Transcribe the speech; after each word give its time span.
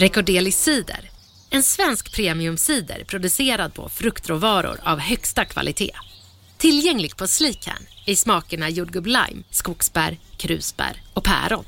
Recordeli 0.00 0.52
cider, 0.52 1.10
en 1.50 1.62
svensk 1.62 2.12
premiumcider 2.12 3.04
producerad 3.04 3.74
på 3.74 3.88
fruktråvaror 3.88 4.80
av 4.82 4.98
högsta 4.98 5.44
kvalitet. 5.44 5.92
Tillgänglig 6.56 7.16
på 7.16 7.26
Sleekhan 7.26 7.82
i 8.06 8.16
smakerna 8.16 8.68
jordgubb 8.68 9.06
lime, 9.06 9.42
skogsbär, 9.50 10.18
krusbär 10.36 11.02
och 11.14 11.24
päron. 11.24 11.64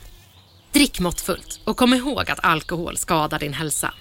Drick 0.72 1.01
måttfullt 1.01 1.61
och 1.64 1.77
kom 1.77 1.95
ihåg 1.95 2.30
att 2.30 2.44
alkohol 2.44 2.97
skadar 2.97 3.38
din 3.38 3.53
hälsa. 3.53 3.94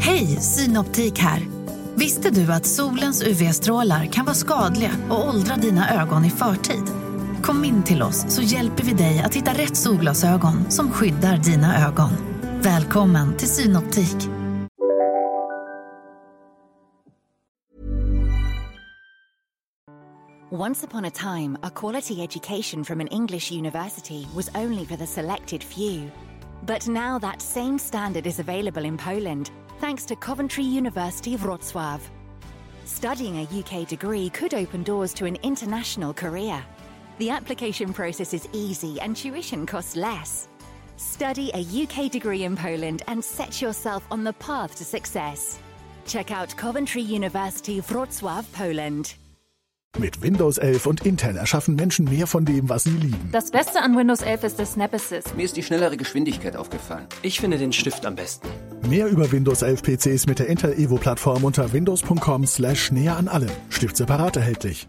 Hej, 0.00 0.26
Synoptik 0.26 1.18
här. 1.18 1.46
Visste 1.94 2.30
du 2.30 2.52
att 2.52 2.66
solens 2.66 3.22
UV-strålar 3.22 4.06
kan 4.06 4.24
vara 4.24 4.34
skadliga 4.34 4.92
och 5.10 5.28
åldra 5.28 5.56
dina 5.56 6.02
ögon 6.02 6.24
i 6.24 6.30
förtid? 6.30 6.97
Kom 7.42 7.64
in 7.64 7.82
till 7.82 8.02
oss 8.02 8.34
så 8.34 8.42
hjälper 8.42 8.84
vi 8.84 8.92
dig 8.92 9.22
att 9.24 9.34
hitta 9.34 9.50
rätt 9.50 9.76
solglasögon 9.76 10.70
som 10.70 10.90
skyddar 10.90 11.36
dina 11.36 11.86
ögon. 11.88 12.10
Välkommen 12.62 13.36
till 13.36 13.48
Synoptik. 13.48 14.28
Once 20.50 20.86
upon 20.86 21.04
a 21.04 21.10
time, 21.10 21.58
a 21.62 21.70
quality 21.70 22.22
education 22.22 22.84
from 22.84 23.00
an 23.00 23.08
English 23.08 23.52
university 23.52 24.26
was 24.34 24.50
only 24.54 24.86
for 24.86 24.96
the 24.96 25.06
selected 25.06 25.62
few. 25.62 26.10
But 26.66 26.88
now 26.88 27.18
that 27.18 27.42
same 27.42 27.78
standard 27.78 28.26
is 28.26 28.40
available 28.40 28.84
in 28.84 28.96
Poland, 28.96 29.50
thanks 29.80 30.06
to 30.06 30.16
Coventry 30.16 30.64
University 30.64 31.36
Wrocław. 31.36 32.00
Studying 32.84 33.36
a 33.38 33.42
UK 33.42 33.86
degree 33.86 34.30
could 34.30 34.54
open 34.54 34.82
doors 34.82 35.12
to 35.14 35.26
an 35.26 35.36
international 35.42 36.14
career. 36.14 36.64
The 37.18 37.30
application 37.30 37.92
process 37.92 38.32
is 38.32 38.48
easy 38.52 39.00
and 39.00 39.16
tuition 39.16 39.66
costs 39.66 39.96
less. 39.96 40.48
Study 40.96 41.50
a 41.52 41.60
UK 41.60 42.10
degree 42.10 42.44
in 42.44 42.56
Poland 42.56 43.02
and 43.08 43.24
set 43.24 43.60
yourself 43.60 44.04
on 44.10 44.22
the 44.22 44.32
path 44.34 44.76
to 44.76 44.84
success. 44.84 45.58
Check 46.06 46.30
out 46.30 46.56
Coventry 46.56 47.02
University 47.02 47.80
Wrocław, 47.80 48.44
Poland. 48.52 49.16
Mit 49.98 50.22
Windows 50.22 50.58
11 50.58 50.86
und 50.86 51.04
Intel 51.06 51.36
erschaffen 51.36 51.74
Menschen 51.74 52.04
mehr 52.04 52.28
von 52.28 52.44
dem, 52.44 52.68
was 52.68 52.84
sie 52.84 52.90
lieben. 52.90 53.30
Das 53.32 53.50
Beste 53.50 53.82
an 53.82 53.96
Windows 53.96 54.20
11 54.20 54.44
ist 54.44 54.58
der 54.60 54.66
Snap 54.66 54.94
Assist. 54.94 55.34
Mir 55.34 55.44
ist 55.44 55.56
die 55.56 55.62
schnellere 55.64 55.96
Geschwindigkeit 55.96 56.54
aufgefallen. 56.54 57.06
Ich 57.22 57.40
finde 57.40 57.58
den 57.58 57.72
Stift 57.72 58.06
am 58.06 58.14
besten. 58.14 58.46
Mehr 58.88 59.08
über 59.08 59.32
Windows 59.32 59.62
11 59.62 59.82
PCs 59.82 60.26
mit 60.26 60.38
der 60.38 60.46
Intel 60.46 60.72
Evo 60.78 60.98
Plattform 60.98 61.42
unter 61.42 61.72
windows.com 61.72 62.46
slash 62.46 62.92
näher 62.92 63.16
an 63.16 63.26
allem. 63.26 63.50
Stift 63.70 63.96
separat 63.96 64.36
erhältlich. 64.36 64.88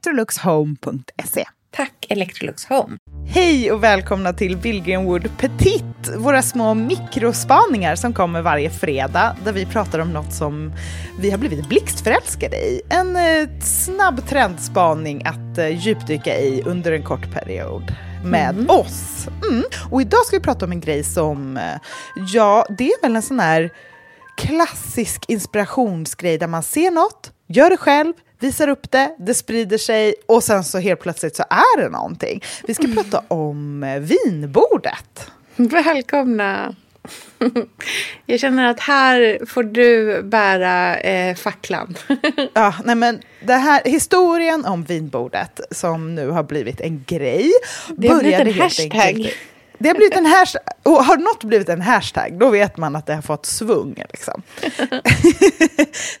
electroluxhome.se. 0.00 1.44
Tack 1.70 2.06
Electrolux 2.08 2.64
Home. 2.64 2.98
Hej 3.26 3.72
och 3.72 3.84
välkomna 3.84 4.32
till 4.32 4.56
Billgren 4.56 5.04
Wood 5.04 5.30
Petit, 5.38 6.16
våra 6.16 6.42
små 6.42 6.74
mikrospaningar 6.74 7.96
som 7.96 8.12
kommer 8.12 8.42
varje 8.42 8.70
fredag 8.70 9.36
där 9.44 9.52
vi 9.52 9.66
pratar 9.66 9.98
om 9.98 10.12
något 10.12 10.34
som 10.34 10.72
vi 11.20 11.30
har 11.30 11.38
blivit 11.38 11.68
blixtförälskade 11.68 12.56
i. 12.56 12.82
En 12.88 13.16
eh, 13.16 13.48
snabb 13.60 14.28
trendspaning 14.28 15.22
att 15.24 15.58
eh, 15.58 15.68
djupdyka 15.68 16.38
i 16.38 16.62
under 16.66 16.92
en 16.92 17.02
kort 17.02 17.32
period 17.32 17.94
med 18.24 18.54
mm. 18.54 18.70
oss. 18.70 19.28
Mm. 19.50 19.64
Och 19.90 20.00
idag 20.00 20.26
ska 20.26 20.36
vi 20.36 20.42
prata 20.42 20.64
om 20.64 20.72
en 20.72 20.80
grej 20.80 21.04
som, 21.04 21.56
eh, 21.56 21.80
ja, 22.32 22.66
det 22.78 22.84
är 22.84 23.02
väl 23.02 23.16
en 23.16 23.22
sån 23.22 23.40
här 23.40 23.70
klassisk 24.36 25.24
inspirationsgrej 25.28 26.38
där 26.38 26.46
man 26.46 26.62
ser 26.62 26.90
något, 26.90 27.32
gör 27.48 27.70
det 27.70 27.76
själv, 27.76 28.12
visar 28.40 28.68
upp 28.68 28.90
det, 28.90 29.14
det 29.18 29.34
sprider 29.34 29.78
sig 29.78 30.14
och 30.26 30.44
sen 30.44 30.64
så 30.64 30.78
helt 30.78 31.00
plötsligt 31.00 31.36
så 31.36 31.42
är 31.50 31.82
det 31.82 31.88
någonting. 31.88 32.42
Vi 32.66 32.74
ska 32.74 32.88
prata 32.94 33.22
om 33.28 33.82
eh, 33.82 34.00
vinbordet. 34.00 35.30
Välkomna! 35.56 36.74
Jag 38.26 38.40
känner 38.40 38.70
att 38.70 38.80
här 38.80 39.46
får 39.46 39.62
du 39.62 40.22
bära 40.22 40.96
eh, 40.96 41.34
facklan. 41.36 41.96
ja, 42.54 42.74
nej 42.84 42.94
men 42.94 43.20
det 43.40 43.54
här, 43.54 43.82
historien 43.84 44.64
om 44.64 44.84
vinbordet 44.84 45.60
som 45.70 46.14
nu 46.14 46.30
har 46.30 46.42
blivit 46.42 46.80
en 46.80 47.04
grej. 47.06 47.52
Det 47.96 48.08
har 48.08 48.20
blivit 48.20 48.40
en 48.40 48.60
hashtag. 48.60 49.00
Enkelt. 49.00 49.34
Det 49.78 49.88
har 49.88 49.94
blivit 49.94 50.16
en 50.16 50.26
hashtag. 50.26 50.62
Och 50.82 51.04
har 51.04 51.16
något 51.16 51.44
blivit 51.44 51.68
en 51.68 51.80
hashtag, 51.80 52.38
då 52.38 52.50
vet 52.50 52.76
man 52.76 52.96
att 52.96 53.06
det 53.06 53.14
har 53.14 53.22
fått 53.22 53.46
svung. 53.46 53.94
Liksom. 54.10 54.42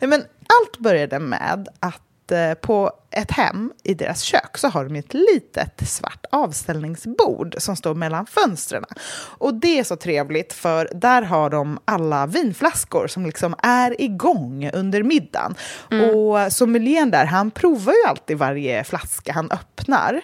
men 0.00 0.24
allt 0.46 0.78
började 0.78 1.18
med 1.18 1.68
att 1.80 2.09
Eh, 2.32 2.54
på 2.54 2.92
ett 3.10 3.30
hem 3.30 3.72
i 3.84 3.94
deras 3.94 4.22
kök 4.22 4.58
så 4.58 4.68
har 4.68 4.84
de 4.84 4.96
ett 4.96 5.14
litet 5.14 5.88
svart 5.88 6.26
avställningsbord 6.30 7.54
som 7.58 7.76
står 7.76 7.94
mellan 7.94 8.26
fönstren. 8.26 8.84
Och 9.38 9.54
det 9.54 9.78
är 9.78 9.84
så 9.84 9.96
trevligt 9.96 10.52
för 10.52 10.90
där 10.94 11.22
har 11.22 11.50
de 11.50 11.78
alla 11.84 12.26
vinflaskor 12.26 13.06
som 13.06 13.26
liksom 13.26 13.54
är 13.62 14.00
igång 14.00 14.70
under 14.72 15.02
middagen. 15.02 15.54
Mm. 15.90 16.16
Och 16.16 16.52
sommelieren 16.52 17.10
där, 17.10 17.24
han 17.24 17.50
provar 17.50 17.92
ju 17.92 18.08
alltid 18.08 18.38
varje 18.38 18.84
flaska 18.84 19.32
han 19.32 19.50
öppnar. 19.50 20.20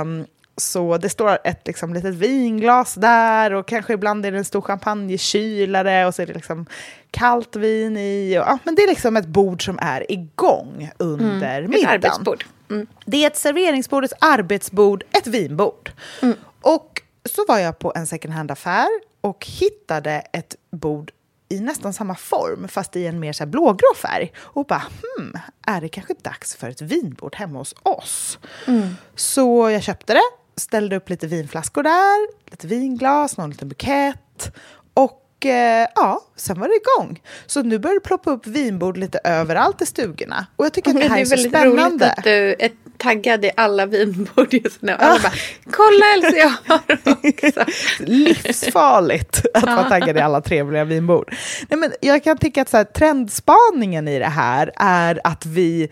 Um, 0.00 0.26
så 0.56 0.98
det 0.98 1.08
står 1.08 1.38
ett 1.44 1.66
liksom, 1.66 1.94
litet 1.94 2.14
vinglas 2.14 2.94
där 2.94 3.52
och 3.52 3.68
kanske 3.68 3.92
ibland 3.92 4.26
är 4.26 4.32
det 4.32 4.38
en 4.38 4.44
stor 4.44 4.60
champagnekylare 4.60 6.06
och 6.06 6.14
så 6.14 6.22
är 6.22 6.26
det 6.26 6.34
liksom 6.34 6.66
kallt 7.10 7.56
vin 7.56 7.96
i. 7.96 8.38
Och, 8.38 8.44
ja, 8.46 8.58
men 8.64 8.74
det 8.74 8.82
är 8.82 8.88
liksom 8.88 9.16
ett 9.16 9.26
bord 9.26 9.64
som 9.64 9.78
är 9.82 10.12
igång 10.12 10.90
under 10.98 11.58
mm, 11.58 11.70
middagen. 11.70 11.98
Ett 11.98 12.04
arbetsbord. 12.04 12.44
Mm. 12.70 12.86
Det 13.04 13.24
är 13.24 13.26
ett 13.26 13.36
serveringsbord, 13.36 14.04
ett 14.04 14.12
arbetsbord, 14.20 15.04
ett 15.10 15.26
vinbord. 15.26 15.92
Mm. 16.22 16.36
Och 16.60 17.02
så 17.24 17.44
var 17.48 17.58
jag 17.58 17.78
på 17.78 17.92
en 17.96 18.06
second 18.06 18.34
hand-affär 18.34 18.88
och 19.20 19.46
hittade 19.46 20.22
ett 20.32 20.56
bord 20.70 21.10
i 21.48 21.60
nästan 21.60 21.92
samma 21.92 22.14
form, 22.14 22.68
fast 22.68 22.96
i 22.96 23.06
en 23.06 23.20
mer 23.20 23.32
så 23.32 23.46
blågrå 23.46 23.94
färg. 23.96 24.32
Och 24.36 24.66
bara, 24.66 24.82
hmm, 25.18 25.32
är 25.66 25.80
det 25.80 25.88
kanske 25.88 26.14
dags 26.22 26.56
för 26.56 26.70
ett 26.70 26.82
vinbord 26.82 27.36
hemma 27.36 27.58
hos 27.58 27.74
oss? 27.82 28.38
Mm. 28.66 28.96
Så 29.14 29.70
jag 29.70 29.82
köpte 29.82 30.14
det, 30.14 30.43
ställde 30.56 30.96
upp 30.96 31.10
lite 31.10 31.26
vinflaskor 31.26 31.82
där, 31.82 32.50
lite 32.50 32.66
vinglas, 32.66 33.36
någon 33.36 33.50
liten 33.50 33.68
bukett. 33.68 34.56
Och 34.94 35.46
eh, 35.46 35.88
ja, 35.94 36.24
sen 36.36 36.60
var 36.60 36.68
det 36.68 36.74
igång. 36.74 37.22
Så 37.46 37.62
nu 37.62 37.78
börjar 37.78 37.94
det 37.94 38.00
ploppa 38.00 38.30
upp 38.30 38.46
vinbord 38.46 38.96
lite 38.96 39.20
överallt 39.24 39.82
i 39.82 39.86
stugorna. 39.86 40.46
Och 40.56 40.64
jag 40.64 40.72
tycker 40.72 40.90
att 40.90 40.96
det 40.96 41.08
här 41.08 41.16
det 41.16 41.20
är, 41.20 41.32
är 41.32 41.36
så 41.36 41.48
spännande. 41.48 41.84
Roligt 41.84 42.02
att 42.02 42.24
du, 42.24 42.52
ett 42.58 42.72
taggad 42.98 43.44
i 43.44 43.50
alla 43.56 43.86
vinbord 43.86 44.54
just 44.54 44.82
nu. 44.82 44.92
Alla 44.92 45.20
bara, 45.22 45.32
kolla 45.70 46.06
Elsie, 46.14 46.38
jag 46.38 46.52
har 46.66 46.82
också. 47.04 47.64
Livsfarligt 47.98 49.46
att 49.54 49.64
vara 49.64 49.88
taggad 49.88 50.16
i 50.16 50.20
alla 50.20 50.40
trevliga 50.40 50.84
vinbord. 50.84 51.34
Nej, 51.68 51.80
men 51.80 51.92
jag 52.00 52.24
kan 52.24 52.38
tycka 52.38 52.62
att 52.62 52.68
så 52.68 52.76
här, 52.76 52.84
trendspaningen 52.84 54.08
i 54.08 54.18
det 54.18 54.26
här 54.26 54.72
är 54.76 55.20
att 55.24 55.46
vi 55.46 55.88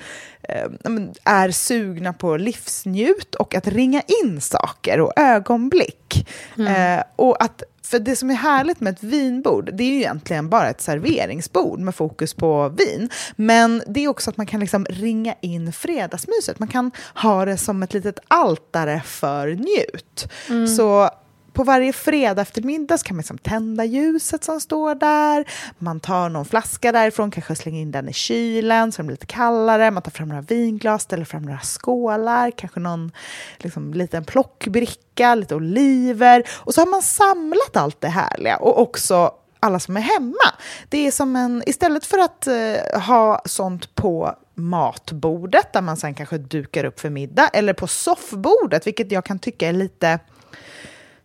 är 1.24 1.50
sugna 1.50 2.12
på 2.12 2.36
livsnjut 2.36 3.34
och 3.34 3.54
att 3.54 3.66
ringa 3.66 4.02
in 4.22 4.40
saker 4.40 5.00
och 5.00 5.12
ögonblick. 5.16 6.28
Mm. 6.56 6.98
Eh, 6.98 7.04
och 7.16 7.42
att 7.42 7.62
för 7.84 7.98
det 7.98 8.16
som 8.16 8.30
är 8.30 8.34
härligt 8.34 8.80
med 8.80 8.92
ett 8.92 9.02
vinbord, 9.02 9.70
det 9.72 9.84
är 9.84 9.88
ju 9.88 9.96
egentligen 9.96 10.48
bara 10.48 10.68
ett 10.68 10.80
serveringsbord 10.80 11.78
med 11.78 11.94
fokus 11.94 12.34
på 12.34 12.68
vin. 12.68 13.10
Men 13.36 13.82
det 13.86 14.04
är 14.04 14.08
också 14.08 14.30
att 14.30 14.36
man 14.36 14.46
kan 14.46 14.60
liksom 14.60 14.86
ringa 14.90 15.34
in 15.40 15.72
fredagsmyset. 15.72 16.58
Man 16.58 16.68
kan 16.68 16.90
ha 17.14 17.44
det 17.44 17.56
som 17.56 17.82
ett 17.82 17.94
litet 17.94 18.18
altare 18.28 19.02
för 19.04 19.48
njut. 19.48 20.28
Mm. 20.48 20.66
Så 20.66 21.10
på 21.52 21.64
varje 21.64 21.93
fredag 21.93 22.43
eftermiddag 22.43 22.99
kan 22.99 23.16
man 23.16 23.20
liksom 23.20 23.38
tända 23.38 23.84
ljuset 23.84 24.44
som 24.44 24.60
står 24.60 24.94
där. 24.94 25.44
Man 25.78 26.00
tar 26.00 26.28
någon 26.28 26.44
flaska 26.44 26.93
därifrån, 26.93 27.31
kanske 27.31 27.56
slänger 27.56 27.81
in 27.82 27.90
den 27.90 28.08
i 28.08 28.12
kylen 28.12 28.93
så 28.93 28.96
den 28.96 29.06
blir 29.06 29.14
lite 29.14 29.26
kallare. 29.26 29.90
Man 29.90 30.02
tar 30.02 30.10
fram 30.10 30.28
några 30.28 30.43
vinglas, 30.43 31.02
ställer 31.02 31.25
fram 31.25 31.43
några 31.43 31.60
skålar, 31.60 32.50
kanske 32.50 32.81
någon 32.81 33.12
liksom, 33.58 33.94
liten 33.94 34.25
plockbricka, 34.25 35.34
lite 35.34 35.54
oliver. 35.54 36.44
Och 36.50 36.75
så 36.75 36.81
har 36.81 36.87
man 36.87 37.02
samlat 37.02 37.76
allt 37.76 38.00
det 38.00 38.08
härliga 38.08 38.56
och 38.56 38.81
också 38.81 39.32
alla 39.60 39.81
som 39.81 39.96
är 39.96 40.00
hemma. 40.00 40.54
Det 40.88 41.06
är 41.06 41.10
som 41.10 41.37
en, 41.37 41.62
istället 41.66 42.06
för 42.06 42.19
att 42.19 42.46
eh, 42.46 43.00
ha 43.00 43.43
sånt 43.44 43.94
på 43.94 44.37
matbordet 44.54 45.72
där 45.72 45.81
man 45.81 45.96
sen 45.96 46.14
kanske 46.14 46.38
dukar 46.38 46.84
upp 46.84 47.00
för 47.00 47.10
middag 47.10 47.49
eller 47.49 47.72
på 47.72 47.87
soffbordet, 47.87 48.87
vilket 48.87 49.12
jag 49.12 49.25
kan 49.25 49.38
tycka 49.38 49.69
är 49.69 49.72
lite 49.72 50.19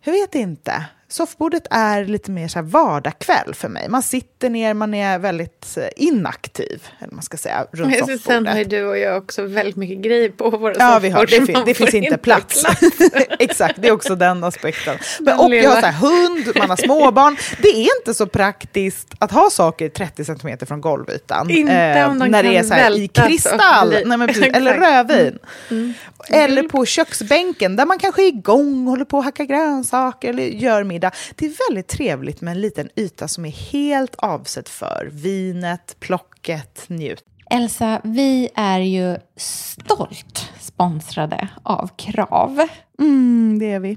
jag 0.08 0.12
vet 0.12 0.34
inte. 0.34 0.84
Soffbordet 1.10 1.66
är 1.70 2.04
lite 2.04 2.30
mer 2.30 2.48
så 2.48 2.58
här 2.58 2.66
vardagskväll 2.66 3.54
för 3.54 3.68
mig. 3.68 3.88
Man 3.88 4.02
sitter 4.02 4.50
ner, 4.50 4.74
man 4.74 4.94
är 4.94 5.18
väldigt 5.18 5.76
eh, 5.76 5.84
inaktiv, 5.96 6.88
eller 6.98 7.14
man 7.14 7.22
ska 7.22 7.36
säga, 7.36 7.66
runt 7.72 7.90
Men 7.90 7.98
soffbordet. 7.98 8.22
Sen 8.22 8.46
har 8.46 8.64
du 8.64 8.84
och 8.84 8.98
jag 8.98 9.16
också 9.16 9.42
väldigt 9.42 9.76
mycket 9.76 9.98
grejer 9.98 10.30
på 10.30 10.50
våra 10.50 10.74
ja, 10.78 10.78
soffbord. 10.78 11.02
Vi 11.02 11.10
har, 11.10 11.26
det, 11.26 11.46
fin 11.46 11.62
det 11.66 11.74
finns 11.74 11.94
inte 11.94 12.18
plats. 12.18 12.62
plats. 12.62 12.80
Exakt, 13.38 13.82
det 13.82 13.88
är 13.88 13.92
också 13.92 14.14
den 14.14 14.44
aspekten. 14.44 14.98
Men, 15.20 15.38
och 15.38 15.54
jag 15.54 15.70
har 15.70 15.80
så 15.80 15.86
här, 15.86 15.92
hund, 15.92 16.56
man 16.56 16.70
har 16.70 16.76
småbarn. 16.76 17.36
Det 17.62 17.68
är 17.68 17.98
inte 17.98 18.14
så 18.14 18.26
praktiskt 18.26 19.08
att 19.18 19.30
ha 19.30 19.50
saker 19.50 19.88
30 19.88 20.24
centimeter 20.24 20.66
från 20.66 20.80
golvytan. 20.80 21.50
Inte 21.50 21.72
eh, 21.72 22.10
om 22.10 22.18
de 22.18 22.28
När 22.28 22.42
det 22.42 22.56
är 22.56 22.62
så 22.62 22.74
här, 22.74 22.98
i 22.98 23.08
kristall, 23.08 23.94
Nej, 24.06 24.26
precis, 24.26 24.44
eller 24.44 24.74
rödvin. 24.74 25.38
Mm. 25.70 25.94
Mm. 26.30 26.50
Eller 26.50 26.62
på 26.62 26.86
köksbänken 26.86 27.76
där 27.76 27.86
man 27.86 27.98
kanske 27.98 28.22
är 28.22 28.28
igång, 28.28 28.86
håller 28.86 29.04
på 29.04 29.18
att 29.18 29.24
hacka 29.24 29.44
grönsaker 29.44 30.28
eller 30.28 30.42
gör 30.42 30.84
eftermiddag. 30.98 31.12
Det 31.36 31.46
är 31.46 31.70
väldigt 31.70 31.88
trevligt 31.88 32.40
med 32.40 32.52
en 32.52 32.60
liten 32.60 32.88
yta 32.96 33.28
som 33.28 33.44
är 33.44 33.50
helt 33.50 34.14
avsedd 34.14 34.68
för 34.68 35.08
vinet, 35.12 35.96
plocket, 36.00 36.84
njut. 36.88 37.24
Elsa, 37.50 38.00
vi 38.04 38.48
är 38.54 38.80
ju 38.80 39.16
stolt 39.36 40.47
sponsrade 40.78 41.48
av 41.62 41.90
Krav. 41.96 42.60
Mm, 42.98 43.58
det 43.58 43.72
är 43.72 43.80
vi. 43.80 43.96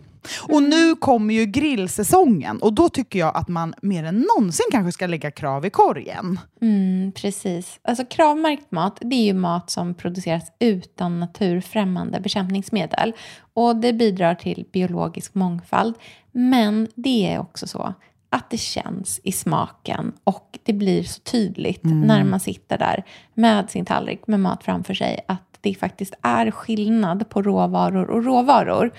Och 0.50 0.64
nu 0.64 0.96
kommer 0.96 1.34
ju 1.34 1.46
grillsäsongen 1.46 2.62
och 2.62 2.74
då 2.74 2.90
tycker 2.90 3.20
jag 3.20 3.36
att 3.36 3.48
man 3.48 3.74
mer 3.82 4.04
än 4.04 4.26
någonsin 4.36 4.66
kanske 4.72 4.92
ska 4.92 5.08
lägga 5.08 5.32
krav 5.32 5.66
i 5.66 5.70
korgen. 5.70 6.40
Mm, 6.62 7.12
precis. 7.12 7.80
Alltså 7.84 8.06
kravmärkt 8.06 8.72
mat, 8.72 8.98
det 9.02 9.16
är 9.16 9.24
ju 9.24 9.34
mat 9.34 9.70
som 9.70 9.94
produceras 9.94 10.52
utan 10.60 11.20
naturfrämmande 11.20 12.20
bekämpningsmedel. 12.20 13.14
Och 13.54 13.76
det 13.76 13.94
bidrar 13.94 14.36
till 14.36 14.66
biologisk 14.74 15.36
mångfald. 15.36 15.96
Men 16.32 16.88
det 16.96 17.34
är 17.34 17.40
också 17.40 17.68
så 17.68 17.94
att 18.30 18.50
det 18.50 18.58
känns 18.58 19.20
i 19.24 19.32
smaken 19.32 20.14
och 20.24 20.60
det 20.64 20.74
blir 20.74 21.04
så 21.04 21.20
tydligt 21.20 21.84
mm. 21.84 22.02
när 22.02 22.24
man 22.24 22.40
sitter 22.40 22.78
där 22.78 23.04
med 23.34 23.70
sin 23.70 23.86
tallrik 23.86 24.28
med 24.28 24.40
mat 24.40 24.64
framför 24.64 24.94
sig 24.94 25.20
att 25.28 25.51
det 25.62 25.76
faktiskt 25.76 26.14
är 26.22 26.52
skillnad 26.52 27.30
på 27.30 27.42
råvaror 27.42 28.10
och 28.10 28.24
råvaror. 28.24 28.92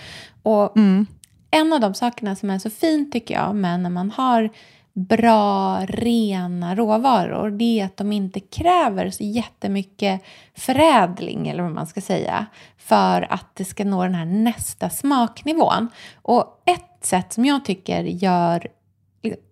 Och 0.43 0.76
mm. 0.76 1.06
En 1.55 1.73
av 1.73 1.81
de 1.81 1.94
sakerna 1.94 2.37
som 2.37 2.50
är 2.50 2.59
så 2.59 2.70
fint 2.70 3.12
tycker 3.12 3.35
jag 3.35 3.56
med 3.56 3.81
när 3.81 3.91
man 3.91 4.11
har 4.11 4.50
bra, 4.93 5.81
rena 5.87 6.75
råvaror, 6.75 7.50
det 7.50 7.81
är 7.81 7.85
att 7.85 7.97
de 7.97 8.12
inte 8.12 8.41
kräver 8.41 9.11
så 9.11 9.25
jättemycket 9.25 10.23
förädling, 10.55 11.49
eller 11.49 11.62
vad 11.62 11.73
man 11.73 11.87
ska 11.87 12.00
säga, 12.00 12.47
för 12.79 13.32
att 13.32 13.56
det 13.56 13.65
ska 13.65 13.85
nå 13.85 14.03
den 14.03 14.15
här 14.15 14.25
nästa 14.25 14.91
smaknivån. 14.91 15.88
Och 16.23 16.62
ett 16.67 17.06
sätt 17.06 17.32
som 17.32 17.44
jag 17.44 17.65
tycker 17.65 18.03
gör 18.03 18.67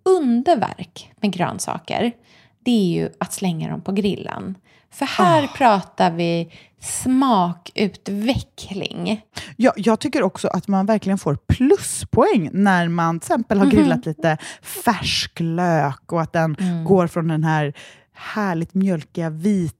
underverk 0.02 1.12
med 1.20 1.32
grönsaker, 1.32 2.12
det 2.64 2.70
är 2.70 3.00
ju 3.00 3.10
att 3.20 3.32
slänga 3.32 3.70
dem 3.70 3.80
på 3.80 3.92
grillen. 3.92 4.54
För 4.92 5.06
här 5.06 5.44
oh. 5.44 5.52
pratar 5.52 6.10
vi 6.10 6.52
smakutveckling. 6.80 9.22
Ja, 9.56 9.72
jag 9.76 10.00
tycker 10.00 10.22
också 10.22 10.48
att 10.48 10.68
man 10.68 10.86
verkligen 10.86 11.18
får 11.18 11.38
pluspoäng 11.48 12.50
när 12.52 12.88
man 12.88 13.20
till 13.20 13.26
exempel 13.26 13.58
har 13.58 13.66
mhm. 13.66 13.74
grillat 13.74 14.06
mm. 14.06 14.14
lite 14.16 14.36
färsk 14.62 15.40
lök 15.40 16.12
och 16.12 16.22
att 16.22 16.32
den 16.32 16.56
mm. 16.60 16.84
går 16.84 17.06
från 17.06 17.28
den 17.28 17.44
här 17.44 17.72
härligt 18.12 18.74
mjölkiga 18.74 19.30
vita 19.30 19.79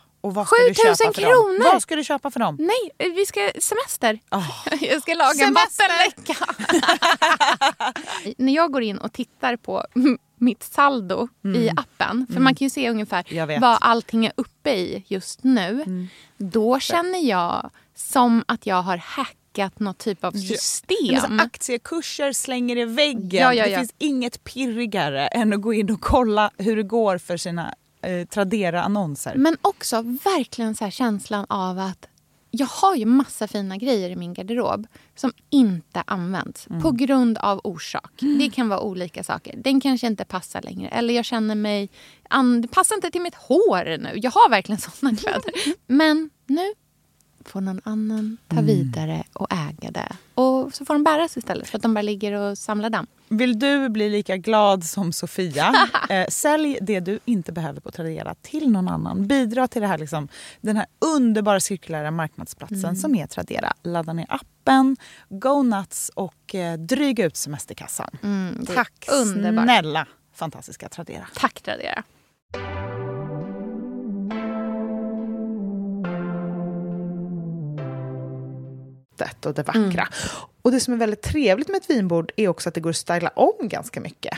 Och 0.21 0.33
vad 0.33 0.47
ska 0.47 0.55
7000 0.55 1.13
kronor! 1.13 1.63
Dem? 1.63 1.69
Vad 1.73 1.81
ska 1.81 1.95
du 1.95 2.03
köpa 2.03 2.31
för 2.31 2.39
dem? 2.39 2.57
Nej, 2.59 3.11
vi 3.15 3.25
ska 3.25 3.51
semester. 3.59 4.19
Oh. 4.31 4.67
Jag 4.81 5.01
ska 5.01 5.13
laga 5.13 5.33
semester. 5.33 5.85
en 5.89 6.33
vattenläcka. 6.33 6.45
När 8.37 8.53
jag 8.53 8.71
går 8.71 8.83
in 8.83 8.97
och 8.97 9.13
tittar 9.13 9.55
på 9.55 9.85
mitt 10.37 10.63
saldo 10.63 11.27
mm. 11.43 11.61
i 11.61 11.69
appen, 11.69 12.25
för 12.27 12.33
mm. 12.33 12.43
man 12.43 12.55
kan 12.55 12.65
ju 12.65 12.69
se 12.69 12.89
ungefär 12.89 13.59
vad 13.59 13.77
allting 13.81 14.25
är 14.25 14.33
uppe 14.35 14.71
i 14.71 15.03
just 15.07 15.43
nu. 15.43 15.83
Mm. 15.85 16.07
Då 16.37 16.79
känner 16.79 17.19
jag 17.19 17.69
som 17.95 18.43
att 18.47 18.65
jag 18.65 18.81
har 18.81 18.97
hackat 18.97 19.79
något 19.79 19.97
typ 19.97 20.23
av 20.23 20.31
system. 20.31 21.37
Ja, 21.37 21.43
aktiekurser 21.43 22.33
slänger 22.33 22.77
i 22.77 22.85
väggen. 22.85 23.41
Ja, 23.41 23.53
ja, 23.53 23.67
det 23.67 23.75
finns 23.75 23.93
inget 23.97 24.43
pirrigare 24.43 25.27
än 25.27 25.53
att 25.53 25.61
gå 25.61 25.73
in 25.73 25.91
och 25.91 26.01
kolla 26.01 26.51
hur 26.57 26.75
det 26.75 26.83
går 26.83 27.17
för 27.17 27.37
sina 27.37 27.75
eh, 28.01 28.27
Tradera-annonser. 28.27 29.35
Men 29.35 29.57
också 29.61 30.01
verkligen 30.01 30.75
så 30.75 30.89
känslan 30.89 31.45
av 31.49 31.79
att 31.79 32.07
jag 32.51 32.67
har 32.67 32.95
ju 32.95 33.05
massa 33.05 33.47
fina 33.47 33.77
grejer 33.77 34.09
i 34.09 34.15
min 34.15 34.33
garderob 34.33 34.87
som 35.15 35.31
inte 35.49 36.03
används 36.07 36.67
mm. 36.67 36.81
på 36.81 36.91
grund 36.91 37.37
av 37.37 37.61
orsak. 37.63 38.21
Mm. 38.21 38.39
Det 38.39 38.49
kan 38.49 38.69
vara 38.69 38.79
olika 38.79 39.23
saker. 39.23 39.55
Den 39.57 39.81
kanske 39.81 40.07
inte 40.07 40.25
passar 40.25 40.61
längre. 40.61 40.89
Eller 40.89 41.13
jag 41.13 41.25
känner 41.25 41.55
mig... 41.55 41.89
Det 42.61 42.67
passar 42.67 42.95
inte 42.95 43.11
till 43.11 43.21
mitt 43.21 43.35
hår 43.35 43.97
nu. 43.97 44.11
Jag 44.15 44.31
har 44.31 44.49
verkligen 44.49 44.81
såna 44.99 45.15
kläder. 45.15 45.53
Men 45.87 46.29
nu 46.45 46.73
får 47.45 47.61
någon 47.61 47.81
annan 47.83 48.37
ta 48.47 48.53
mm. 48.53 48.65
vidare 48.65 49.23
och 49.33 49.47
äga 49.51 49.91
det. 49.91 50.15
Och 50.33 50.73
så 50.73 50.85
får 50.85 50.93
de 50.93 51.03
bäras 51.03 51.37
istället 51.37 51.69
för 51.69 51.77
att 51.77 51.81
de 51.81 51.93
bara 51.93 52.01
ligger 52.01 52.33
och 52.33 52.57
samlar 52.57 52.89
damm. 52.89 53.07
Vill 53.29 53.59
du 53.59 53.89
bli 53.89 54.09
lika 54.09 54.37
glad 54.37 54.83
som 54.83 55.13
Sofia? 55.13 55.73
eh, 56.09 56.27
sälj 56.29 56.77
det 56.81 56.99
du 56.99 57.19
inte 57.25 57.51
behöver 57.51 57.81
på 57.81 57.91
Tradera 57.91 58.35
till 58.41 58.69
någon 58.69 58.87
annan. 58.87 59.27
Bidra 59.27 59.67
till 59.67 59.81
det 59.81 59.87
här, 59.87 59.97
liksom, 59.97 60.27
den 60.61 60.77
här 60.77 60.85
underbara 61.15 61.59
cirkulära 61.59 62.11
marknadsplatsen 62.11 62.79
mm. 62.79 62.95
som 62.95 63.15
är 63.15 63.27
Tradera. 63.27 63.73
Ladda 63.83 64.13
ner 64.13 64.25
appen, 64.29 64.97
go 65.29 65.63
nuts 65.63 66.11
och 66.15 66.55
eh, 66.55 66.77
dryga 66.77 67.25
ut 67.25 67.37
semesterkassan. 67.37 68.17
Mm, 68.23 68.65
Tack 68.65 69.07
underbart. 69.11 69.65
snälla 69.65 70.07
fantastiska 70.33 70.89
Tradera. 70.89 71.27
Tack 71.35 71.61
Tradera. 71.61 72.03
Och 79.45 79.53
det 79.53 79.63
vackra. 79.63 79.81
Mm. 79.81 80.07
Och 80.61 80.71
det 80.71 80.79
som 80.79 80.93
är 80.93 80.97
väldigt 80.97 81.21
trevligt 81.21 81.67
med 81.67 81.77
ett 81.77 81.89
vinbord 81.89 82.31
är 82.35 82.47
också 82.47 82.69
att 82.69 82.75
det 82.75 82.81
går 82.81 82.89
att 82.89 82.95
styla 82.95 83.29
om 83.29 83.67
ganska 83.67 84.01
mycket. 84.01 84.37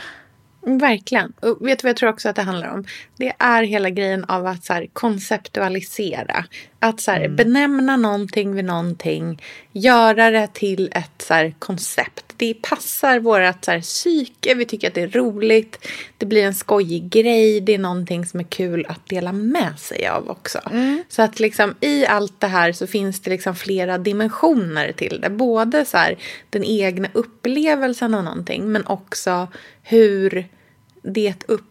Verkligen. 0.66 1.32
Och 1.40 1.68
vet 1.68 1.78
du 1.78 1.82
vad 1.82 1.90
jag 1.90 1.96
tror 1.96 2.10
också 2.10 2.28
att 2.28 2.36
det 2.36 2.42
handlar 2.42 2.68
om? 2.68 2.84
Det 3.16 3.32
är 3.38 3.62
hela 3.62 3.90
grejen 3.90 4.24
av 4.24 4.46
att 4.46 4.64
så 4.64 4.72
här, 4.72 4.86
konceptualisera. 4.92 6.44
Att 6.78 7.00
så 7.00 7.10
här, 7.10 7.20
mm. 7.20 7.36
benämna 7.36 7.96
någonting 7.96 8.54
vid 8.54 8.64
någonting. 8.64 9.42
Göra 9.72 10.30
det 10.30 10.54
till 10.54 10.90
ett 10.92 11.22
så 11.22 11.34
här, 11.34 11.54
koncept. 11.58 12.33
Det 12.36 12.54
passar 12.54 13.20
vårt 13.20 13.64
så 13.64 13.70
här, 13.70 13.80
psyke. 13.80 14.54
Vi 14.54 14.64
tycker 14.64 14.88
att 14.88 14.94
det 14.94 15.02
är 15.02 15.08
roligt. 15.08 15.88
Det 16.18 16.26
blir 16.26 16.42
en 16.42 16.54
skojig 16.54 17.10
grej. 17.10 17.60
Det 17.60 17.74
är 17.74 17.78
någonting 17.78 18.26
som 18.26 18.40
är 18.40 18.44
kul 18.44 18.86
att 18.88 19.06
dela 19.06 19.32
med 19.32 19.78
sig 19.78 20.06
av 20.08 20.30
också. 20.30 20.60
Mm. 20.70 21.04
Så 21.08 21.22
att 21.22 21.40
liksom, 21.40 21.74
i 21.80 22.06
allt 22.06 22.40
det 22.40 22.46
här 22.46 22.72
så 22.72 22.86
finns 22.86 23.20
det 23.20 23.30
liksom 23.30 23.54
flera 23.54 23.98
dimensioner 23.98 24.92
till 24.92 25.20
det. 25.20 25.30
Både 25.30 25.84
så 25.84 25.96
här, 25.96 26.18
den 26.50 26.64
egna 26.64 27.08
upplevelsen 27.12 28.14
av 28.14 28.24
någonting 28.24 28.72
men 28.72 28.86
också 28.86 29.48
hur 29.82 30.48
det 31.02 31.34
upp 31.48 31.64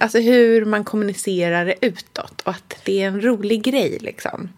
alltså 0.00 0.18
hur 0.18 0.64
man 0.64 0.84
kommunicerar 0.84 1.66
det 1.66 1.74
utåt 1.80 2.40
och 2.40 2.50
att 2.50 2.76
det 2.84 3.02
är 3.02 3.06
en 3.06 3.20
rolig 3.20 3.62
grej 3.62 3.98
liksom. 4.00 4.48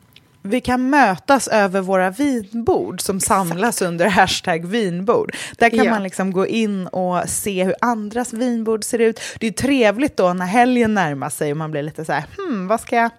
Vi 0.42 0.60
kan 0.60 0.90
mötas 0.90 1.48
över 1.48 1.80
våra 1.80 2.10
vinbord 2.10 3.00
som 3.00 3.20
samlas 3.20 3.76
Exakt. 3.76 3.88
under 3.88 4.08
hashtag 4.08 4.66
vinbord. 4.66 5.36
Där 5.58 5.70
kan 5.70 5.84
ja. 5.84 5.90
man 5.90 6.02
liksom 6.02 6.32
gå 6.32 6.46
in 6.46 6.86
och 6.86 7.28
se 7.28 7.64
hur 7.64 7.74
andras 7.80 8.32
vinbord 8.32 8.84
ser 8.84 8.98
ut. 8.98 9.20
Det 9.40 9.46
är 9.46 9.50
trevligt 9.50 10.16
då 10.16 10.32
när 10.32 10.46
helgen 10.46 10.94
närmar 10.94 11.30
sig 11.30 11.50
och 11.50 11.56
man 11.56 11.70
blir 11.70 11.82
lite 11.82 12.04
så 12.04 12.12
här, 12.12 12.24
hmm, 12.36 12.68
vad 12.68 12.80
ska 12.80 12.96
jag 12.96 13.10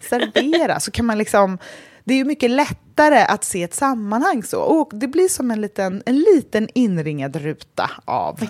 servera? 0.00 0.80
så 0.80 0.90
kan 0.90 1.06
man 1.06 1.18
liksom 1.18 1.58
det 2.04 2.14
är 2.14 2.18
ju 2.18 2.24
mycket 2.24 2.50
lättare 2.50 3.18
att 3.18 3.44
se 3.44 3.62
ett 3.62 3.74
sammanhang 3.74 4.42
så. 4.42 4.60
Och 4.60 4.90
det 4.94 5.08
blir 5.08 5.28
som 5.28 5.50
en 5.50 5.60
liten, 5.60 6.02
en 6.06 6.18
liten 6.18 6.68
inringad 6.74 7.36
ruta 7.36 7.90
av 8.04 8.42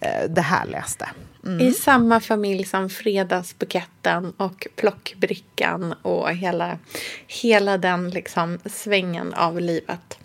eh, 0.00 0.30
det 0.30 0.40
härligaste. 0.40 1.08
Mm. 1.46 1.60
I 1.60 1.72
samma 1.72 2.20
familj 2.20 2.64
som 2.64 2.90
fredagsbuketten 2.90 4.32
och 4.36 4.66
plockbrickan 4.76 5.92
och 6.02 6.30
hela, 6.30 6.78
hela 7.26 7.78
den 7.78 8.10
liksom 8.10 8.58
svängen 8.64 9.34
av 9.34 9.60
livet. 9.60 10.18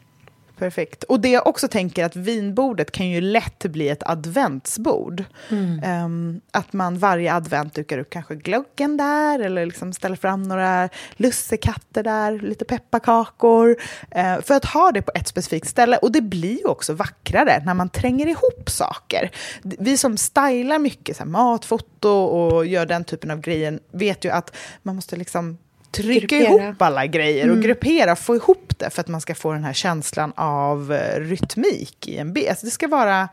Perfekt. 0.59 1.03
Och 1.03 1.19
det 1.19 1.29
jag 1.29 1.47
också 1.47 1.67
tänker 1.67 2.05
att 2.05 2.15
vinbordet 2.15 2.91
kan 2.91 3.09
ju 3.09 3.21
lätt 3.21 3.65
bli 3.65 3.89
ett 3.89 4.03
adventsbord. 4.09 5.23
Mm. 5.49 6.05
Um, 6.05 6.41
att 6.51 6.73
man 6.73 6.97
varje 6.97 7.33
advent 7.33 7.75
dukar 7.75 7.97
upp 7.97 8.09
kanske 8.09 8.35
glöggen 8.35 8.97
där 8.97 9.39
eller 9.39 9.65
liksom 9.65 9.93
ställer 9.93 10.15
fram 10.15 10.43
några 10.43 10.89
lussekatter 11.11 12.03
där, 12.03 12.39
lite 12.39 12.65
pepparkakor. 12.65 13.69
Uh, 13.69 14.41
för 14.41 14.53
att 14.53 14.65
ha 14.65 14.91
det 14.91 15.01
på 15.01 15.11
ett 15.15 15.27
specifikt 15.27 15.67
ställe. 15.67 15.97
Och 15.97 16.11
det 16.11 16.21
blir 16.21 16.57
ju 16.57 16.65
också 16.65 16.93
vackrare 16.93 17.63
när 17.65 17.73
man 17.73 17.89
tränger 17.89 18.27
ihop 18.27 18.69
saker. 18.69 19.31
Vi 19.61 19.97
som 19.97 20.17
stylar 20.17 20.79
mycket, 20.79 21.17
så 21.17 21.23
här, 21.23 21.29
matfoto 21.29 22.09
och 22.09 22.65
gör 22.65 22.85
den 22.85 23.03
typen 23.03 23.31
av 23.31 23.41
grejer, 23.41 23.79
vet 23.91 24.25
ju 24.25 24.29
att 24.29 24.55
man 24.83 24.95
måste 24.95 25.15
liksom 25.15 25.57
trycka 25.91 26.37
gruppera. 26.37 26.63
ihop 26.63 26.81
alla 26.81 27.05
grejer 27.05 27.45
och 27.45 27.53
mm. 27.53 27.61
gruppera, 27.61 28.15
få 28.15 28.35
ihop 28.35 28.73
det 28.77 28.89
för 28.89 29.01
att 29.01 29.07
man 29.07 29.21
ska 29.21 29.35
få 29.35 29.53
den 29.53 29.63
här 29.63 29.73
känslan 29.73 30.33
av 30.35 30.93
eh, 30.93 31.19
rytmik 31.19 32.07
i 32.07 32.17
en 32.17 32.33
bild. 32.33 32.49
Alltså 32.49 32.65
det 32.65 32.71
ska 32.71 32.87
vara, 32.87 33.29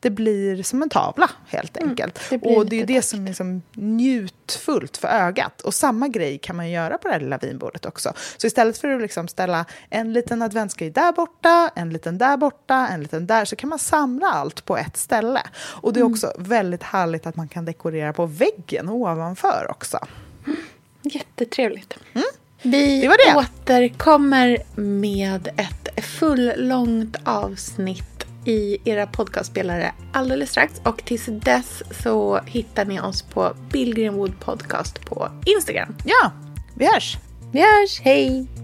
det 0.00 0.10
blir 0.10 0.62
som 0.62 0.82
en 0.82 0.88
tavla 0.88 1.30
helt 1.46 1.76
mm, 1.76 1.88
enkelt. 1.88 2.20
Mm, 2.30 2.40
det 2.44 2.56
och 2.56 2.66
det 2.66 2.82
är 2.82 2.86
det 2.86 3.02
som 3.02 3.22
är 3.22 3.28
liksom 3.28 3.62
njutfullt 3.74 4.96
för 4.96 5.08
ögat. 5.08 5.60
Och 5.60 5.74
samma 5.74 6.08
grej 6.08 6.38
kan 6.38 6.56
man 6.56 6.70
göra 6.70 6.98
på 6.98 7.08
det 7.08 7.14
här 7.14 7.20
lilla 7.20 7.38
vinbordet 7.38 7.86
också. 7.86 8.12
Så 8.36 8.46
istället 8.46 8.78
för 8.78 8.88
att 8.88 9.02
liksom 9.02 9.28
ställa 9.28 9.64
en 9.90 10.12
liten 10.12 10.42
adventsgrej 10.42 10.90
där 10.90 11.12
borta, 11.12 11.70
en 11.74 11.90
liten 11.90 12.18
där 12.18 12.36
borta, 12.36 12.88
en 12.90 13.02
liten 13.02 13.26
där, 13.26 13.44
så 13.44 13.56
kan 13.56 13.68
man 13.68 13.78
samla 13.78 14.26
allt 14.26 14.64
på 14.64 14.76
ett 14.76 14.96
ställe. 14.96 15.40
Och 15.56 15.92
det 15.92 16.00
är 16.00 16.02
mm. 16.02 16.12
också 16.12 16.32
väldigt 16.38 16.82
härligt 16.82 17.26
att 17.26 17.36
man 17.36 17.48
kan 17.48 17.64
dekorera 17.64 18.12
på 18.12 18.26
väggen 18.26 18.88
ovanför 18.88 19.66
också. 19.70 19.98
Jättetrevligt. 21.04 21.98
Mm. 22.14 22.24
Vi 22.62 23.00
det 23.00 23.08
det. 23.08 23.36
återkommer 23.36 24.58
med 24.80 25.48
ett 25.56 26.04
fullångt 26.04 27.16
avsnitt 27.24 28.26
i 28.44 28.78
era 28.84 29.06
podcastspelare 29.06 29.92
alldeles 30.12 30.50
strax. 30.50 30.80
Och 30.84 31.04
tills 31.04 31.26
dess 31.26 31.82
så 32.02 32.40
hittar 32.46 32.84
ni 32.84 33.00
oss 33.00 33.22
på 33.22 33.56
Billgrenwood 33.72 34.40
Podcast 34.40 35.00
på 35.00 35.28
Instagram. 35.46 35.96
Ja, 36.04 36.32
vi 36.74 36.86
hörs! 36.86 37.16
Vi 37.52 37.60
hörs, 37.60 38.00
hej! 38.00 38.63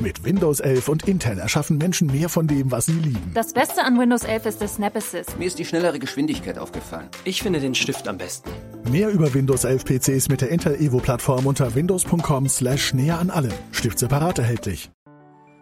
Mit 0.00 0.22
Windows 0.22 0.60
11 0.60 0.88
und 0.88 1.08
Intel 1.08 1.40
erschaffen 1.40 1.76
Menschen 1.76 2.06
mehr 2.06 2.28
von 2.28 2.46
dem, 2.46 2.70
was 2.70 2.86
sie 2.86 2.92
lieben. 2.92 3.32
Das 3.34 3.52
Beste 3.52 3.82
an 3.82 3.98
Windows 3.98 4.22
11 4.22 4.46
ist 4.46 4.60
der 4.60 4.68
Snap 4.68 4.94
Assist. 4.94 5.36
Mir 5.36 5.46
ist 5.46 5.58
die 5.58 5.64
schnellere 5.64 5.98
Geschwindigkeit 5.98 6.56
aufgefallen. 6.56 7.08
Ich 7.24 7.42
finde 7.42 7.58
den 7.58 7.74
Stift 7.74 8.06
am 8.06 8.16
besten. 8.16 8.48
Mehr 8.92 9.10
über 9.10 9.34
Windows 9.34 9.64
11 9.64 9.84
PCs 9.84 10.28
mit 10.28 10.40
der 10.40 10.50
Intel 10.50 10.76
Evo 10.76 10.98
Plattform 10.98 11.46
unter 11.46 11.74
windows.com/slash 11.74 12.94
näher 12.94 13.18
an 13.18 13.30
allem. 13.30 13.52
Stift 13.72 13.98
separat 13.98 14.38
erhältlich. 14.38 14.88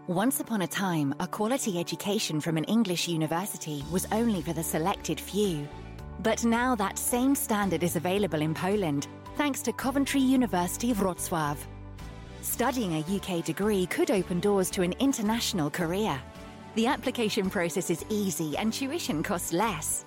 Once 0.07 0.38
upon 0.38 0.61
a 0.61 0.66
time, 0.66 1.14
a 1.19 1.26
quality 1.26 1.81
education 1.81 2.38
from 2.43 2.59
an 2.59 2.64
English 2.64 3.09
university 3.09 3.83
was 3.90 4.07
only 4.12 4.43
for 4.43 4.55
the 4.55 4.62
selected 4.62 5.19
few. 5.19 5.66
But 6.23 6.45
now 6.45 6.76
that 6.76 6.99
same 6.99 7.35
standard 7.35 7.83
is 7.83 7.97
available 7.97 8.43
in 8.43 8.52
Poland, 8.52 9.09
thanks 9.38 9.62
to 9.62 9.73
Coventry 9.73 10.21
University 10.21 10.93
Wrocław. 10.93 11.57
Studying 12.53 12.95
a 12.95 13.05
UK 13.17 13.45
degree 13.45 13.87
could 13.87 14.11
open 14.11 14.41
doors 14.41 14.71
to 14.71 14.83
an 14.83 14.95
international 14.99 15.69
career. 15.69 16.19
The 16.76 16.87
application 16.87 17.50
process 17.50 17.91
is 17.91 18.05
easy 18.09 18.57
and 18.57 18.73
tuition 18.73 19.23
costs 19.23 19.53
less. 19.53 20.05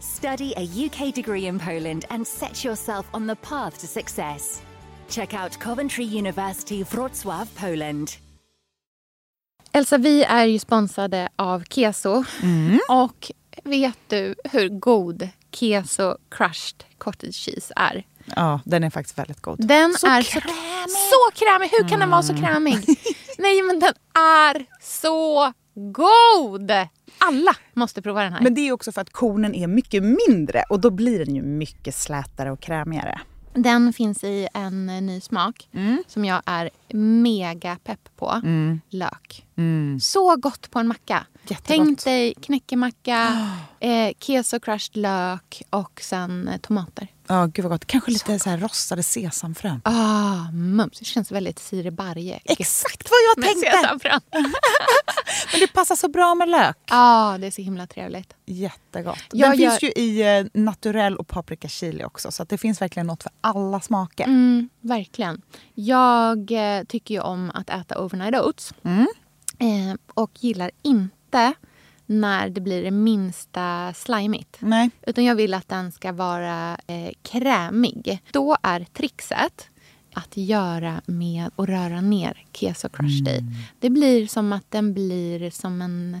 Study 0.00 0.54
a 0.56 0.64
UK 0.86 1.14
degree 1.14 1.46
in 1.46 1.58
Poland 1.58 2.04
and 2.10 2.26
set 2.26 2.64
yourself 2.64 3.06
on 3.14 3.26
the 3.26 3.36
path 3.36 3.78
to 3.78 3.86
success. 3.86 4.62
Check 5.08 5.34
out 5.34 5.58
Coventry 5.60 6.04
University 6.04 6.82
Wrocław, 6.84 7.46
Poland. 7.54 8.08
Elsa, 9.72 9.98
vi 9.98 10.24
är 10.24 10.44
ju 10.44 10.58
sponsrade 10.58 11.28
av 11.36 11.64
Keso. 11.64 12.24
Mm. 12.42 12.80
Och 12.88 13.30
vet 13.64 13.98
du 14.08 14.34
hur 14.44 14.68
god 14.68 15.28
Keso 15.52 16.16
crushed 16.28 16.84
cottage 16.98 17.34
cheese 17.34 17.72
är? 17.76 18.06
Ja, 18.36 18.60
den 18.64 18.84
är 18.84 18.90
faktiskt 18.90 19.18
väldigt 19.18 19.40
god. 19.40 19.66
Den 19.66 19.94
så 19.98 20.06
är 20.06 20.22
krämig. 20.22 20.71
Så, 20.88 20.88
så 20.88 21.44
krämig! 21.44 21.68
Hur 21.68 21.88
kan 21.88 22.00
den 22.00 22.10
vara 22.10 22.22
så 22.22 22.32
mm. 22.32 22.44
krämig? 22.44 22.78
Nej, 23.38 23.62
men 23.62 23.80
den 23.80 23.94
är 24.14 24.66
så 24.80 25.52
god! 25.74 26.70
Alla 27.18 27.56
måste 27.72 28.02
prova 28.02 28.22
den 28.22 28.32
här. 28.32 28.40
Men 28.40 28.54
det 28.54 28.68
är 28.68 28.72
också 28.72 28.92
för 28.92 29.00
att 29.00 29.10
kornen 29.10 29.54
är 29.54 29.66
mycket 29.66 30.02
mindre 30.02 30.64
och 30.68 30.80
då 30.80 30.90
blir 30.90 31.24
den 31.24 31.34
ju 31.34 31.42
mycket 31.42 31.94
slätare 31.94 32.50
och 32.50 32.60
krämigare. 32.60 33.20
Den 33.54 33.92
finns 33.92 34.24
i 34.24 34.48
en 34.54 34.86
ny 34.86 35.20
smak 35.20 35.68
mm. 35.72 36.02
som 36.06 36.24
jag 36.24 36.42
är 36.46 36.70
mega 37.22 37.78
pepp 37.84 38.08
på. 38.16 38.30
Mm. 38.44 38.80
Lök. 38.90 39.46
Mm. 39.56 40.00
Så 40.00 40.36
gott 40.36 40.70
på 40.70 40.78
en 40.78 40.88
macka. 40.88 41.26
Jättegott. 41.42 41.66
Tänk 41.66 42.04
dig 42.04 42.34
knäckemacka, 42.34 43.48
eh, 43.80 44.12
keso 44.20 44.60
crushed 44.60 44.96
lök 44.96 45.62
och 45.70 46.00
sen 46.00 46.50
tomater. 46.62 47.08
Ja, 47.32 47.46
gud 47.46 47.62
vad 47.62 47.72
gott. 47.72 47.84
Kanske 47.84 48.10
lite 48.10 48.38
så, 48.38 48.38
så 48.38 48.50
här 48.50 48.58
rostade 48.58 49.02
sesamfrön. 49.02 49.80
Ah, 49.84 50.50
mums. 50.52 50.98
Det 50.98 51.04
känns 51.04 51.32
väldigt 51.32 51.58
Siri 51.58 51.90
Barje. 51.90 52.40
Exakt 52.44 53.08
vad 53.10 53.18
jag 53.28 53.44
tänkte! 53.44 53.70
Sesamfrön. 53.70 54.20
Men 55.52 55.60
det 55.60 55.72
passar 55.72 55.96
så 55.96 56.08
bra 56.08 56.34
med 56.34 56.48
lök. 56.48 56.76
Ja, 56.86 57.34
ah, 57.34 57.38
det 57.38 57.46
är 57.46 57.50
så 57.50 57.62
himla 57.62 57.86
trevligt. 57.86 58.34
Jättegott. 58.46 59.18
Den 59.30 59.40
jag 59.40 59.56
finns 59.56 59.82
gör... 59.82 59.88
ju 59.88 60.04
i 60.04 60.38
eh, 60.38 60.46
naturell 60.54 61.16
och 61.16 61.28
paprika 61.28 61.68
chili 61.68 62.04
också. 62.04 62.30
Så 62.30 62.44
det 62.44 62.58
finns 62.58 62.80
verkligen 62.82 63.06
något 63.06 63.22
för 63.22 63.32
alla 63.40 63.80
smaker. 63.80 64.24
Mm, 64.24 64.68
verkligen. 64.80 65.42
Jag 65.74 66.50
eh, 66.50 66.84
tycker 66.84 67.14
ju 67.14 67.20
om 67.20 67.50
att 67.54 67.70
äta 67.70 68.04
overnight 68.04 68.34
oats. 68.34 68.74
Mm. 68.84 69.06
Eh, 69.58 69.96
och 70.14 70.30
gillar 70.34 70.70
inte 70.82 71.54
när 72.12 72.48
det 72.48 72.60
blir 72.60 72.82
det 72.82 72.90
minsta 72.90 73.92
slimigt. 73.94 74.56
Nej. 74.60 74.90
Utan 75.06 75.24
jag 75.24 75.34
vill 75.34 75.54
att 75.54 75.68
den 75.68 75.92
ska 75.92 76.12
vara 76.12 76.78
eh, 76.86 77.10
krämig. 77.22 78.22
Då 78.30 78.56
är 78.62 78.86
trixet 78.92 79.68
att 80.14 80.36
göra 80.36 81.02
med 81.06 81.50
att 81.56 81.68
röra 81.68 82.00
ner 82.00 82.44
keso 82.52 82.88
crushed 82.88 83.38
mm. 83.38 83.52
i. 83.52 83.56
Det 83.80 83.90
blir 83.90 84.26
som 84.26 84.52
att 84.52 84.70
den 84.70 84.94
blir 84.94 85.50
som 85.50 85.82
en 85.82 86.20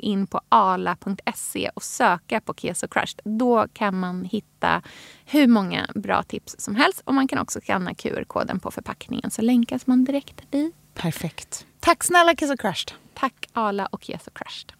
in 0.01 0.27
på 0.27 0.41
ala.se 0.49 1.69
och 1.73 1.83
söka 1.83 2.41
på 2.41 2.53
Keso 2.53 2.87
Crushed. 2.87 3.21
Då 3.23 3.67
kan 3.73 3.99
man 3.99 4.25
hitta 4.25 4.81
hur 5.25 5.47
många 5.47 5.87
bra 5.95 6.23
tips 6.23 6.55
som 6.59 6.75
helst. 6.75 7.01
Och 7.05 7.13
man 7.13 7.27
kan 7.27 7.39
också 7.39 7.59
skanna 7.61 7.93
QR-koden 7.93 8.59
på 8.59 8.71
förpackningen 8.71 9.31
så 9.31 9.41
länkas 9.41 9.87
man 9.87 10.03
direkt 10.03 10.51
dit. 10.51 10.75
Perfekt. 10.93 11.65
Tack 11.79 12.03
snälla 12.03 12.35
Keso 12.35 12.57
Crushed. 12.57 12.91
Tack 13.13 13.49
Ala 13.53 13.85
och 13.85 14.03
Keso 14.03 14.31
Crushed. 14.33 14.73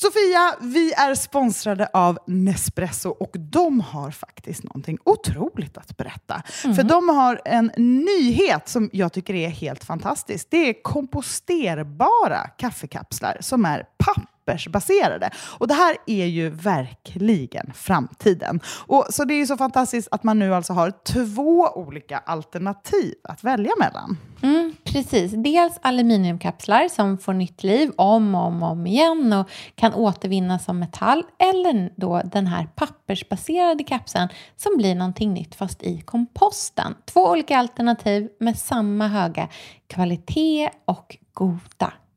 Sofia, 0.00 0.56
vi 0.60 0.92
är 0.92 1.14
sponsrade 1.14 1.88
av 1.92 2.18
Nespresso 2.26 3.10
och 3.10 3.30
de 3.38 3.80
har 3.80 4.10
faktiskt 4.10 4.62
någonting 4.64 4.98
otroligt 5.04 5.78
att 5.78 5.96
berätta. 5.96 6.42
Mm. 6.64 6.76
För 6.76 6.82
de 6.82 7.08
har 7.08 7.40
en 7.44 7.70
nyhet 7.76 8.68
som 8.68 8.90
jag 8.92 9.12
tycker 9.12 9.34
är 9.34 9.48
helt 9.48 9.84
fantastisk. 9.84 10.46
Det 10.50 10.68
är 10.68 10.82
komposterbara 10.82 12.48
kaffekapslar 12.58 13.36
som 13.40 13.64
är 13.64 13.84
papp 13.98 14.27
pappersbaserade. 14.48 15.30
Och 15.58 15.68
det 15.68 15.74
här 15.74 15.96
är 16.06 16.26
ju 16.26 16.48
verkligen 16.50 17.72
framtiden. 17.74 18.60
Och, 18.86 19.06
så 19.10 19.24
det 19.24 19.34
är 19.34 19.38
ju 19.38 19.46
så 19.46 19.56
fantastiskt 19.56 20.08
att 20.10 20.24
man 20.24 20.38
nu 20.38 20.54
alltså 20.54 20.72
har 20.72 20.92
två 21.06 21.68
olika 21.74 22.18
alternativ 22.18 23.14
att 23.24 23.44
välja 23.44 23.72
mellan. 23.78 24.16
Mm, 24.42 24.74
precis. 24.84 25.32
Dels 25.32 25.78
aluminiumkapslar 25.82 26.88
som 26.88 27.18
får 27.18 27.32
nytt 27.32 27.62
liv 27.62 27.90
om 27.96 28.34
och 28.34 28.46
om, 28.46 28.62
om 28.62 28.86
igen 28.86 29.32
och 29.32 29.50
kan 29.74 29.94
återvinnas 29.94 30.64
som 30.64 30.78
metall. 30.78 31.24
Eller 31.38 31.92
då 31.96 32.22
den 32.24 32.46
här 32.46 32.68
pappersbaserade 32.74 33.84
kapseln 33.84 34.28
som 34.56 34.76
blir 34.76 34.94
någonting 34.94 35.34
nytt 35.34 35.54
fast 35.54 35.82
i 35.82 36.00
komposten. 36.00 36.94
Två 37.04 37.20
olika 37.20 37.58
alternativ 37.58 38.28
med 38.40 38.58
samma 38.58 39.08
höga 39.08 39.48
kvalitet 39.86 40.70
och 40.84 41.16
goda 41.32 41.92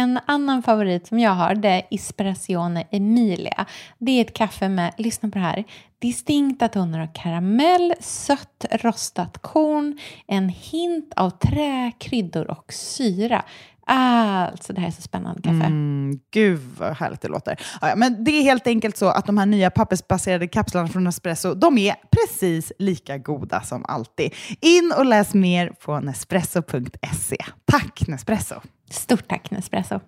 En 0.00 0.20
annan 0.26 0.62
favorit 0.62 1.06
som 1.06 1.18
jag 1.18 1.30
har 1.30 1.54
det 1.54 1.68
är 1.68 1.82
Espressione 1.90 2.86
Emilia. 2.90 3.66
Det 3.98 4.12
är 4.12 4.20
ett 4.20 4.34
kaffe 4.34 4.68
med, 4.68 4.94
lyssna 4.96 5.28
på 5.28 5.38
det 5.38 5.44
här, 5.44 5.64
distinkta 5.98 6.68
toner 6.68 7.00
av 7.00 7.08
karamell, 7.14 7.94
sött 8.00 8.64
rostat 8.70 9.38
korn, 9.38 9.98
en 10.26 10.48
hint 10.48 11.12
av 11.16 11.30
trä, 11.30 11.92
kryddor 11.98 12.50
och 12.50 12.72
syra. 12.72 13.44
Alltså, 13.92 14.72
det 14.72 14.80
här 14.80 14.88
är 14.88 14.92
så 14.92 15.02
spännande 15.02 15.42
kaffe. 15.42 15.64
Mm, 15.64 16.18
gud 16.30 16.60
vad 16.78 16.96
härligt 16.96 17.20
det 17.20 17.28
låter. 17.28 17.60
Ja, 17.80 17.96
men 17.96 18.24
det 18.24 18.30
är 18.30 18.42
helt 18.42 18.66
enkelt 18.66 18.96
så 18.96 19.08
att 19.08 19.26
de 19.26 19.38
här 19.38 19.46
nya 19.46 19.70
pappersbaserade 19.70 20.48
kapslarna 20.48 20.88
från 20.88 21.04
Nespresso, 21.04 21.54
de 21.54 21.78
är 21.78 21.94
precis 22.10 22.72
lika 22.78 23.18
goda 23.18 23.60
som 23.60 23.84
alltid. 23.88 24.34
In 24.60 24.92
och 24.98 25.06
läs 25.06 25.34
mer 25.34 25.72
på 25.84 26.00
nespresso.se. 26.00 27.36
Tack 27.64 28.08
Nespresso! 28.08 28.54
Stort 28.90 29.28
tack 29.28 29.50
Nespresso! 29.50 30.00